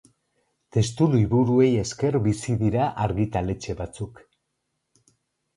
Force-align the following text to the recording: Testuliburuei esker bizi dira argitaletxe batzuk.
Testuliburuei 0.77 1.67
esker 1.81 2.17
bizi 2.29 2.57
dira 2.63 2.87
argitaletxe 3.05 3.77
batzuk. 3.83 4.27